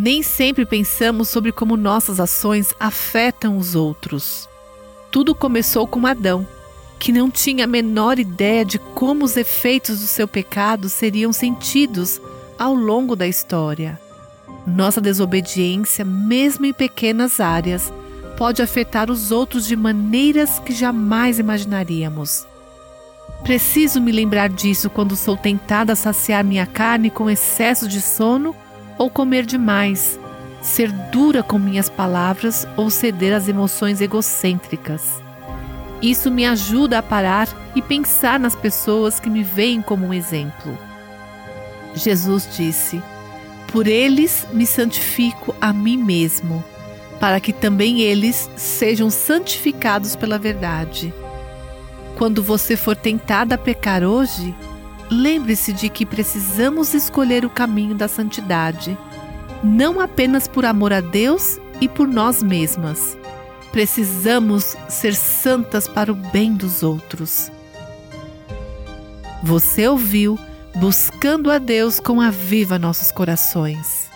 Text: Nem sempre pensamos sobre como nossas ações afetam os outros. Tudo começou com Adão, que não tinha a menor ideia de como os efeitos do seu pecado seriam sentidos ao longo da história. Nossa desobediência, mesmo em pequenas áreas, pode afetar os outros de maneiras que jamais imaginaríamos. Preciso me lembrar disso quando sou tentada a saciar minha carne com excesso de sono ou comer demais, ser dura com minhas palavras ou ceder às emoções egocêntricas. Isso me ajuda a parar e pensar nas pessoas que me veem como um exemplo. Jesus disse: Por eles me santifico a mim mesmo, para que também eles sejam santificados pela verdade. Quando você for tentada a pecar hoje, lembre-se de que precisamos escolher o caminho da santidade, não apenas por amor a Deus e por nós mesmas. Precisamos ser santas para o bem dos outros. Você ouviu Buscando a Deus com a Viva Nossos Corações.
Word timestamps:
Nem 0.00 0.22
sempre 0.22 0.64
pensamos 0.64 1.28
sobre 1.28 1.50
como 1.50 1.76
nossas 1.76 2.20
ações 2.20 2.72
afetam 2.78 3.58
os 3.58 3.74
outros. 3.74 4.48
Tudo 5.10 5.34
começou 5.34 5.88
com 5.88 6.06
Adão, 6.06 6.46
que 7.00 7.10
não 7.10 7.28
tinha 7.28 7.64
a 7.64 7.66
menor 7.66 8.16
ideia 8.16 8.64
de 8.64 8.78
como 8.78 9.24
os 9.24 9.36
efeitos 9.36 9.98
do 9.98 10.06
seu 10.06 10.28
pecado 10.28 10.88
seriam 10.88 11.32
sentidos 11.32 12.20
ao 12.56 12.76
longo 12.76 13.16
da 13.16 13.26
história. 13.26 14.00
Nossa 14.64 15.00
desobediência, 15.00 16.04
mesmo 16.04 16.64
em 16.64 16.72
pequenas 16.72 17.40
áreas, 17.40 17.92
pode 18.36 18.62
afetar 18.62 19.10
os 19.10 19.32
outros 19.32 19.66
de 19.66 19.74
maneiras 19.74 20.60
que 20.60 20.72
jamais 20.72 21.40
imaginaríamos. 21.40 22.46
Preciso 23.42 24.00
me 24.00 24.12
lembrar 24.12 24.48
disso 24.48 24.88
quando 24.88 25.16
sou 25.16 25.36
tentada 25.36 25.94
a 25.94 25.96
saciar 25.96 26.44
minha 26.44 26.66
carne 26.66 27.10
com 27.10 27.28
excesso 27.28 27.88
de 27.88 28.00
sono 28.00 28.54
ou 28.98 29.08
comer 29.08 29.46
demais, 29.46 30.18
ser 30.60 30.90
dura 31.12 31.42
com 31.42 31.58
minhas 31.58 31.88
palavras 31.88 32.66
ou 32.76 32.90
ceder 32.90 33.34
às 33.34 33.48
emoções 33.48 34.00
egocêntricas. 34.00 35.22
Isso 36.02 36.30
me 36.30 36.46
ajuda 36.46 36.98
a 36.98 37.02
parar 37.02 37.48
e 37.74 37.82
pensar 37.82 38.38
nas 38.38 38.54
pessoas 38.54 39.18
que 39.18 39.30
me 39.30 39.42
veem 39.42 39.80
como 39.80 40.06
um 40.06 40.14
exemplo. 40.14 40.76
Jesus 41.94 42.48
disse: 42.56 43.02
Por 43.72 43.86
eles 43.86 44.46
me 44.52 44.66
santifico 44.66 45.54
a 45.60 45.72
mim 45.72 45.96
mesmo, 45.96 46.64
para 47.18 47.40
que 47.40 47.52
também 47.52 48.00
eles 48.00 48.48
sejam 48.56 49.10
santificados 49.10 50.14
pela 50.14 50.38
verdade. 50.38 51.12
Quando 52.16 52.42
você 52.42 52.76
for 52.76 52.96
tentada 52.96 53.56
a 53.56 53.58
pecar 53.58 54.02
hoje, 54.02 54.54
lembre-se 55.10 55.72
de 55.72 55.88
que 55.88 56.06
precisamos 56.06 56.94
escolher 56.94 57.44
o 57.44 57.50
caminho 57.50 57.94
da 57.94 58.08
santidade, 58.08 58.96
não 59.62 60.00
apenas 60.00 60.46
por 60.46 60.64
amor 60.64 60.92
a 60.92 61.00
Deus 61.00 61.58
e 61.80 61.88
por 61.88 62.06
nós 62.06 62.42
mesmas. 62.42 63.16
Precisamos 63.72 64.76
ser 64.88 65.14
santas 65.14 65.86
para 65.86 66.10
o 66.10 66.14
bem 66.14 66.54
dos 66.54 66.82
outros. 66.82 67.50
Você 69.42 69.86
ouviu 69.86 70.38
Buscando 70.74 71.50
a 71.50 71.58
Deus 71.58 71.98
com 71.98 72.20
a 72.20 72.30
Viva 72.30 72.78
Nossos 72.78 73.10
Corações. 73.10 74.08